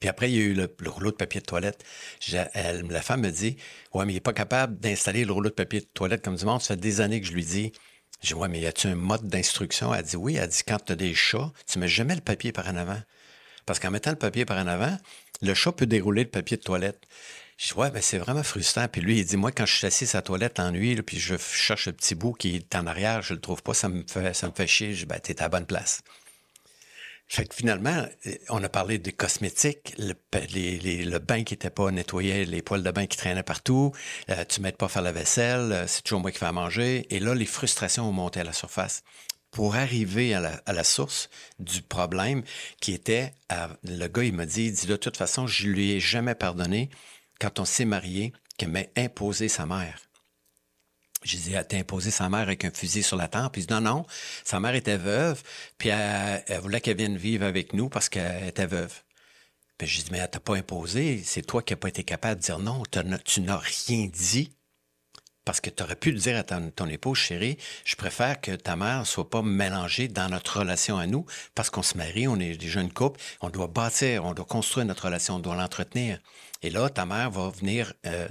Puis 0.00 0.08
après, 0.08 0.30
il 0.30 0.36
y 0.36 0.40
a 0.40 0.44
eu 0.44 0.54
le, 0.54 0.68
rouleau 0.86 1.10
de 1.10 1.16
papier 1.16 1.40
de 1.40 1.46
toilette. 1.46 1.84
la 2.32 3.02
femme 3.02 3.22
me 3.22 3.30
dit, 3.30 3.56
ouais, 3.94 4.04
mais 4.04 4.12
il 4.12 4.16
n'est 4.16 4.20
pas 4.20 4.32
capable 4.32 4.78
d'installer 4.78 5.24
le 5.24 5.32
rouleau 5.32 5.50
de 5.50 5.54
papier 5.54 5.80
de 5.80 5.86
toilette 5.86 6.24
comme 6.24 6.36
du 6.36 6.44
monde. 6.44 6.60
Ça 6.60 6.74
fait 6.74 6.80
des 6.80 7.00
années 7.00 7.20
que 7.20 7.26
je 7.26 7.32
lui 7.32 7.44
dis. 7.44 7.72
Je 8.22 8.28
dis, 8.28 8.34
ouais, 8.34 8.48
mais 8.48 8.60
y 8.60 8.66
a-tu 8.66 8.88
un 8.88 8.94
mode 8.94 9.26
d'instruction? 9.28 9.94
Elle 9.94 10.04
dit, 10.04 10.16
oui. 10.16 10.36
Elle 10.36 10.48
dit, 10.48 10.62
quand 10.66 10.78
tu 10.84 10.92
as 10.92 10.96
des 10.96 11.14
chats, 11.14 11.52
tu 11.66 11.78
mets 11.78 11.88
jamais 11.88 12.14
le 12.14 12.20
papier 12.20 12.52
par 12.52 12.68
en 12.68 12.76
avant. 12.76 13.00
Parce 13.68 13.80
qu'en 13.80 13.90
mettant 13.90 14.10
le 14.10 14.16
papier 14.16 14.46
par 14.46 14.56
en 14.56 14.66
avant, 14.66 14.96
le 15.42 15.52
chat 15.52 15.72
peut 15.72 15.84
dérouler 15.84 16.24
le 16.24 16.30
papier 16.30 16.56
de 16.56 16.62
toilette. 16.62 17.02
Je 17.58 17.66
dis, 17.66 17.74
ouais, 17.74 17.90
ben 17.90 18.00
c'est 18.00 18.16
vraiment 18.16 18.42
frustrant. 18.42 18.88
Puis 18.88 19.02
lui, 19.02 19.18
il 19.18 19.26
dit, 19.26 19.36
moi, 19.36 19.52
quand 19.52 19.66
je 19.66 19.74
suis 19.74 19.86
assis 19.86 20.16
à 20.16 20.22
toilette 20.22 20.58
en 20.58 20.72
puis 20.72 21.18
je 21.18 21.36
cherche 21.36 21.84
le 21.84 21.92
petit 21.92 22.14
bout 22.14 22.32
qui 22.32 22.56
est 22.56 22.74
en 22.74 22.86
arrière, 22.86 23.20
je 23.20 23.34
le 23.34 23.40
trouve 23.40 23.62
pas, 23.62 23.74
ça 23.74 23.90
me 23.90 24.04
fait, 24.08 24.32
ça 24.32 24.46
me 24.46 24.52
fait 24.54 24.66
chier. 24.66 24.94
Je 24.94 25.00
dis, 25.00 25.04
ben, 25.04 25.20
t'es 25.20 25.38
à 25.40 25.44
la 25.44 25.48
bonne 25.50 25.66
place. 25.66 26.00
Fait 27.26 27.44
que 27.44 27.54
finalement, 27.54 28.06
on 28.48 28.64
a 28.64 28.70
parlé 28.70 28.96
des 28.96 29.12
cosmétiques, 29.12 29.92
le, 29.98 30.14
le 30.32 31.18
bain 31.18 31.44
qui 31.44 31.52
n'était 31.52 31.68
pas 31.68 31.90
nettoyé, 31.90 32.46
les 32.46 32.62
poils 32.62 32.82
de 32.82 32.90
bain 32.90 33.04
qui 33.04 33.18
traînaient 33.18 33.42
partout, 33.42 33.92
euh, 34.30 34.46
tu 34.48 34.62
m'aides 34.62 34.78
pas 34.78 34.86
à 34.86 34.88
faire 34.88 35.02
la 35.02 35.12
vaisselle, 35.12 35.72
euh, 35.72 35.86
c'est 35.86 36.00
toujours 36.00 36.20
moi 36.20 36.30
qui 36.32 36.38
fais 36.38 36.46
à 36.46 36.52
manger. 36.52 37.06
Et 37.14 37.20
là, 37.20 37.34
les 37.34 37.44
frustrations 37.44 38.08
ont 38.08 38.12
monté 38.12 38.40
à 38.40 38.44
la 38.44 38.54
surface 38.54 39.02
pour 39.50 39.76
arriver 39.76 40.34
à 40.34 40.40
la, 40.40 40.84
source 40.84 41.30
du 41.58 41.82
problème 41.82 42.42
qui 42.80 42.92
était, 42.92 43.34
le 43.82 44.06
gars, 44.06 44.24
il 44.24 44.34
m'a 44.34 44.46
dit, 44.46 44.66
il 44.66 44.72
dit, 44.72 44.86
de 44.86 44.96
toute 44.96 45.16
façon, 45.16 45.46
je 45.46 45.68
lui 45.68 45.92
ai 45.92 46.00
jamais 46.00 46.34
pardonné 46.34 46.90
quand 47.40 47.58
on 47.58 47.64
s'est 47.64 47.84
marié, 47.84 48.32
qu'elle 48.56 48.70
m'a 48.70 48.82
imposé 48.96 49.48
sa 49.48 49.64
mère. 49.64 50.00
J'ai 51.24 51.38
dit, 51.38 51.52
elle 51.54 51.66
t'a 51.66 51.76
imposé 51.76 52.10
sa 52.10 52.28
mère 52.28 52.40
avec 52.40 52.64
un 52.64 52.70
fusil 52.70 53.02
sur 53.02 53.16
la 53.16 53.28
tempe. 53.28 53.56
Il 53.56 53.66
dit, 53.66 53.72
non, 53.72 53.80
non, 53.80 54.06
sa 54.44 54.60
mère 54.60 54.74
était 54.74 54.96
veuve, 54.96 55.42
puis 55.78 55.88
elle, 55.88 56.60
voulait 56.60 56.80
qu'elle 56.80 56.96
vienne 56.96 57.16
vivre 57.16 57.44
avec 57.44 57.72
nous 57.72 57.88
parce 57.88 58.08
qu'elle 58.08 58.48
était 58.48 58.66
veuve. 58.66 59.02
Puis 59.78 59.86
j'ai 59.86 60.02
dit, 60.02 60.10
mais 60.12 60.18
elle 60.18 60.30
t'a 60.30 60.40
pas 60.40 60.56
imposé, 60.56 61.22
c'est 61.24 61.42
toi 61.42 61.62
qui 61.62 61.72
n'as 61.72 61.78
pas 61.78 61.88
été 61.88 62.04
capable 62.04 62.40
de 62.40 62.44
dire 62.44 62.58
non, 62.58 62.82
tu 63.24 63.40
n'as 63.40 63.56
rien 63.58 64.06
dit. 64.06 64.50
Parce 65.48 65.62
que 65.62 65.70
tu 65.70 65.82
aurais 65.82 65.96
pu 65.96 66.12
dire 66.12 66.36
à 66.36 66.42
ton, 66.42 66.86
épouse, 66.88 67.16
chérie, 67.16 67.56
je 67.86 67.96
préfère 67.96 68.38
que 68.38 68.50
ta 68.50 68.76
mère 68.76 69.06
soit 69.06 69.30
pas 69.30 69.40
mélangée 69.40 70.06
dans 70.06 70.28
notre 70.28 70.58
relation 70.58 70.98
à 70.98 71.06
nous, 71.06 71.24
parce 71.54 71.70
qu'on 71.70 71.82
se 71.82 71.96
marie, 71.96 72.28
on 72.28 72.38
est 72.38 72.58
des 72.58 72.68
jeunes 72.68 72.92
couples, 72.92 73.18
on 73.40 73.48
doit 73.48 73.66
bâtir, 73.66 74.26
on 74.26 74.34
doit 74.34 74.44
construire 74.44 74.84
notre 74.84 75.06
relation, 75.06 75.36
on 75.36 75.38
doit 75.38 75.56
l'entretenir. 75.56 76.18
Et 76.62 76.68
là, 76.68 76.90
ta 76.90 77.06
mère 77.06 77.30
va 77.30 77.48
venir 77.48 77.94
euh, 78.04 78.28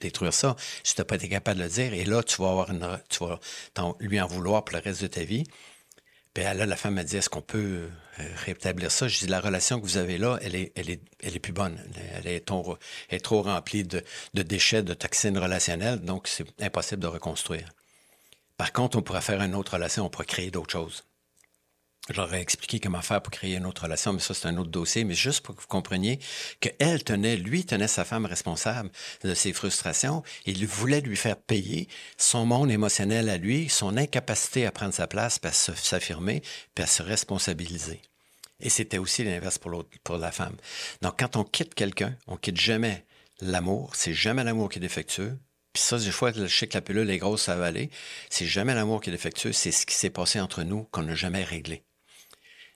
détruire 0.00 0.32
ça 0.32 0.56
si 0.82 0.94
tu 0.94 1.02
n'as 1.02 1.04
pas 1.04 1.16
été 1.16 1.28
capable 1.28 1.58
de 1.58 1.64
le 1.64 1.68
dire. 1.68 1.92
Et 1.92 2.06
là, 2.06 2.22
tu 2.22 2.40
vas 2.40 2.48
avoir 2.48 2.70
tu 3.10 3.24
vas 3.24 3.38
lui 4.00 4.18
en 4.18 4.26
vouloir 4.26 4.64
pour 4.64 4.74
le 4.74 4.82
reste 4.82 5.02
de 5.02 5.08
ta 5.08 5.22
vie. 5.22 5.44
Puis 6.34 6.42
là, 6.42 6.66
la 6.66 6.76
femme 6.76 6.94
m'a 6.94 7.04
dit, 7.04 7.16
est-ce 7.16 7.30
qu'on 7.30 7.42
peut 7.42 7.88
euh, 8.18 8.22
rétablir 8.44 8.90
ça? 8.90 9.06
Je 9.06 9.20
dis, 9.20 9.26
la 9.28 9.40
relation 9.40 9.80
que 9.80 9.84
vous 9.84 9.98
avez 9.98 10.18
là, 10.18 10.36
elle 10.42 10.56
est, 10.56 11.38
plus 11.38 11.52
bonne. 11.52 11.78
Elle 12.16 12.26
est, 12.26 12.44
trop, 12.44 13.42
remplie 13.42 13.84
de, 13.84 14.02
de 14.34 14.42
déchets, 14.42 14.82
de 14.82 14.94
toxines 14.94 15.38
relationnelles, 15.38 16.00
donc 16.00 16.26
c'est 16.26 16.44
impossible 16.60 17.02
de 17.02 17.06
reconstruire. 17.06 17.68
Par 18.56 18.72
contre, 18.72 18.98
on 18.98 19.02
pourrait 19.02 19.20
faire 19.20 19.40
une 19.42 19.54
autre 19.54 19.74
relation, 19.74 20.06
on 20.06 20.10
pourrait 20.10 20.26
créer 20.26 20.50
d'autres 20.50 20.72
choses. 20.72 21.04
Je 22.10 22.16
leur 22.16 22.34
ai 22.34 22.40
expliqué 22.40 22.80
comment 22.80 23.00
faire 23.00 23.22
pour 23.22 23.30
créer 23.30 23.56
une 23.56 23.64
autre 23.64 23.84
relation, 23.84 24.12
mais 24.12 24.20
ça, 24.20 24.34
c'est 24.34 24.46
un 24.46 24.58
autre 24.58 24.70
dossier. 24.70 25.04
Mais 25.04 25.14
juste 25.14 25.40
pour 25.40 25.54
que 25.54 25.62
vous 25.62 25.66
compreniez 25.66 26.18
qu'elle 26.60 27.02
tenait, 27.02 27.36
lui 27.36 27.64
tenait 27.64 27.88
sa 27.88 28.04
femme 28.04 28.26
responsable 28.26 28.90
de 29.22 29.32
ses 29.32 29.54
frustrations. 29.54 30.22
Il 30.44 30.66
voulait 30.66 31.00
lui 31.00 31.16
faire 31.16 31.36
payer 31.36 31.88
son 32.18 32.44
monde 32.44 32.70
émotionnel 32.70 33.30
à 33.30 33.38
lui, 33.38 33.70
son 33.70 33.96
incapacité 33.96 34.66
à 34.66 34.70
prendre 34.70 34.92
sa 34.92 35.06
place, 35.06 35.38
puis 35.38 35.48
à 35.48 35.52
s'affirmer, 35.54 36.42
puis 36.74 36.84
à 36.84 36.86
se 36.86 37.02
responsabiliser. 37.02 38.02
Et 38.60 38.68
c'était 38.68 38.98
aussi 38.98 39.24
l'inverse 39.24 39.56
pour, 39.56 39.86
pour 40.04 40.18
la 40.18 40.30
femme. 40.30 40.56
Donc, 41.00 41.18
quand 41.18 41.36
on 41.36 41.44
quitte 41.44 41.74
quelqu'un, 41.74 42.14
on 42.26 42.36
quitte 42.36 42.60
jamais 42.60 43.06
l'amour. 43.40 43.96
C'est 43.96 44.14
jamais 44.14 44.44
l'amour 44.44 44.68
qui 44.68 44.78
est 44.78 44.82
défectueux. 44.82 45.38
Puis 45.72 45.82
ça, 45.82 45.98
des 45.98 46.10
fois, 46.10 46.32
je 46.32 46.46
sais 46.46 46.66
que 46.66 46.74
la 46.74 46.82
pilule 46.82 47.08
est 47.08 47.18
grosse 47.18 47.48
à 47.48 47.54
avaler. 47.54 47.88
C'est 48.28 48.46
jamais 48.46 48.74
l'amour 48.74 49.00
qui 49.00 49.08
est 49.08 49.12
défectueux. 49.12 49.52
C'est 49.52 49.72
ce 49.72 49.86
qui 49.86 49.94
s'est 49.94 50.10
passé 50.10 50.38
entre 50.38 50.62
nous 50.64 50.84
qu'on 50.92 51.02
n'a 51.02 51.14
jamais 51.14 51.42
réglé. 51.42 51.82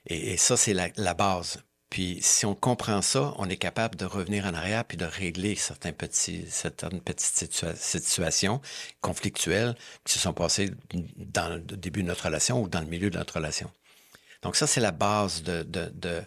Et, 0.05 0.37
ça, 0.37 0.57
c'est 0.57 0.73
la, 0.73 1.13
base. 1.13 1.61
Puis 1.89 2.19
si 2.21 2.45
on 2.45 2.55
comprend 2.55 3.01
ça, 3.01 3.33
on 3.37 3.49
est 3.49 3.57
capable 3.57 3.95
de 3.95 4.05
revenir 4.05 4.45
en 4.45 4.53
arrière 4.53 4.85
puis 4.85 4.97
de 4.97 5.05
régler 5.05 5.55
certains 5.55 5.91
petits, 5.91 6.45
certaines 6.49 7.01
petites 7.01 7.53
situations 7.75 8.61
conflictuelles 9.01 9.75
qui 10.05 10.13
se 10.13 10.19
sont 10.19 10.33
passées 10.33 10.71
dans 11.15 11.49
le 11.49 11.59
début 11.59 12.03
de 12.03 12.07
notre 12.07 12.25
relation 12.25 12.61
ou 12.61 12.69
dans 12.69 12.81
le 12.81 12.85
milieu 12.85 13.09
de 13.09 13.17
notre 13.17 13.35
relation. 13.35 13.71
Donc 14.43 14.55
ça, 14.55 14.67
c'est 14.67 14.81
la 14.81 14.91
base 14.91 15.41
de, 15.43 15.63
de, 15.63 15.91
de, 15.95 16.23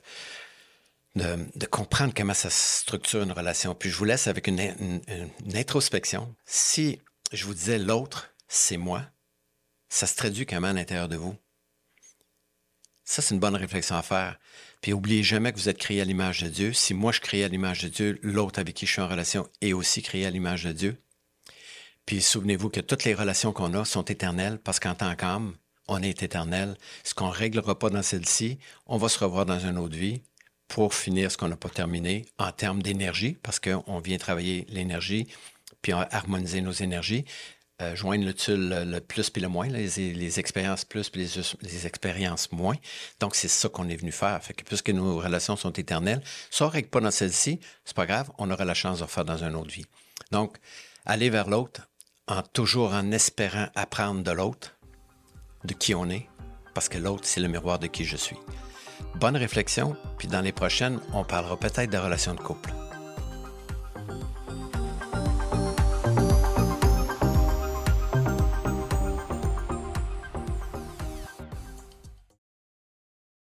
de, 1.14 1.66
comprendre 1.66 2.12
comment 2.14 2.34
ça 2.34 2.50
structure 2.50 3.22
une 3.22 3.32
relation. 3.32 3.74
Puis 3.74 3.88
je 3.88 3.96
vous 3.96 4.04
laisse 4.04 4.26
avec 4.26 4.48
une, 4.48 4.60
une 5.08 5.56
introspection. 5.56 6.34
Si 6.44 7.00
je 7.32 7.46
vous 7.46 7.54
disais 7.54 7.78
l'autre, 7.78 8.34
c'est 8.48 8.76
moi, 8.76 9.06
ça 9.88 10.06
se 10.06 10.16
traduit 10.16 10.46
comment 10.46 10.68
à 10.68 10.72
l'intérieur 10.72 11.08
de 11.08 11.16
vous? 11.16 11.36
Ça, 13.12 13.20
c'est 13.20 13.34
une 13.34 13.40
bonne 13.40 13.56
réflexion 13.56 13.94
à 13.94 14.00
faire. 14.00 14.38
Puis 14.80 14.94
oubliez 14.94 15.22
jamais 15.22 15.52
que 15.52 15.58
vous 15.58 15.68
êtes 15.68 15.76
créé 15.76 16.00
à 16.00 16.04
l'image 16.06 16.42
de 16.42 16.48
Dieu. 16.48 16.72
Si 16.72 16.94
moi 16.94 17.12
je 17.12 17.20
crée 17.20 17.44
à 17.44 17.48
l'image 17.48 17.82
de 17.82 17.88
Dieu, 17.88 18.18
l'autre 18.22 18.58
avec 18.58 18.74
qui 18.74 18.86
je 18.86 18.92
suis 18.92 19.02
en 19.02 19.06
relation 19.06 19.46
est 19.60 19.74
aussi 19.74 20.00
créé 20.00 20.24
à 20.24 20.30
l'image 20.30 20.64
de 20.64 20.72
Dieu. 20.72 20.96
Puis 22.06 22.22
souvenez-vous 22.22 22.70
que 22.70 22.80
toutes 22.80 23.04
les 23.04 23.12
relations 23.12 23.52
qu'on 23.52 23.74
a 23.74 23.84
sont 23.84 24.06
éternelles 24.06 24.58
parce 24.58 24.80
qu'en 24.80 24.94
tant 24.94 25.14
qu'âme, 25.14 25.52
on 25.88 26.02
est 26.02 26.22
éternel. 26.22 26.74
Ce 27.04 27.12
qu'on 27.12 27.26
ne 27.26 27.34
réglera 27.34 27.78
pas 27.78 27.90
dans 27.90 28.02
celle-ci, 28.02 28.58
on 28.86 28.96
va 28.96 29.10
se 29.10 29.18
revoir 29.18 29.44
dans 29.44 29.58
une 29.58 29.76
autre 29.76 29.98
vie 29.98 30.22
pour 30.66 30.94
finir 30.94 31.30
ce 31.30 31.36
qu'on 31.36 31.48
n'a 31.48 31.56
pas 31.56 31.68
terminé 31.68 32.24
en 32.38 32.50
termes 32.50 32.82
d'énergie, 32.82 33.36
parce 33.42 33.60
qu'on 33.60 34.00
vient 34.00 34.16
travailler 34.16 34.64
l'énergie, 34.70 35.28
puis 35.82 35.92
harmoniser 35.92 36.62
nos 36.62 36.72
énergies. 36.72 37.26
Euh, 37.82 37.96
joindre 37.96 38.24
le, 38.26 38.98
plus 39.00 39.30
puis 39.30 39.42
le 39.42 39.48
moins, 39.48 39.66
les, 39.66 40.38
expériences 40.38 40.84
plus 40.84 41.08
puis 41.10 41.28
les, 41.62 41.86
expériences 41.86 42.52
moins. 42.52 42.76
Donc, 43.18 43.34
c'est 43.34 43.48
ça 43.48 43.68
qu'on 43.68 43.88
est 43.88 43.96
venu 43.96 44.12
faire. 44.12 44.40
Que 44.56 44.62
puisque 44.62 44.90
nos 44.90 45.18
relations 45.18 45.56
sont 45.56 45.72
éternelles, 45.72 46.22
ça 46.50 46.66
ne 46.66 46.70
règle 46.70 46.88
pas 46.88 47.00
dans 47.00 47.10
celle-ci, 47.10 47.58
c'est 47.84 47.96
pas 47.96 48.06
grave, 48.06 48.30
on 48.38 48.50
aura 48.50 48.64
la 48.64 48.74
chance 48.74 48.98
de 48.98 49.04
refaire 49.04 49.24
dans 49.24 49.42
une 49.42 49.56
autre 49.56 49.70
vie. 49.70 49.86
Donc, 50.30 50.58
aller 51.06 51.28
vers 51.28 51.48
l'autre, 51.48 51.88
en 52.28 52.42
toujours 52.42 52.92
en 52.92 53.10
espérant 53.10 53.66
apprendre 53.74 54.22
de 54.22 54.30
l'autre, 54.30 54.76
de 55.64 55.74
qui 55.74 55.94
on 55.94 56.08
est, 56.08 56.28
parce 56.74 56.88
que 56.88 56.98
l'autre, 56.98 57.24
c'est 57.24 57.40
le 57.40 57.48
miroir 57.48 57.80
de 57.80 57.88
qui 57.88 58.04
je 58.04 58.16
suis. 58.16 58.38
Bonne 59.16 59.36
réflexion, 59.36 59.96
puis 60.18 60.28
dans 60.28 60.40
les 60.40 60.52
prochaines, 60.52 61.00
on 61.12 61.24
parlera 61.24 61.58
peut-être 61.58 61.90
des 61.90 61.98
relations 61.98 62.34
de 62.34 62.40
couple. 62.40 62.72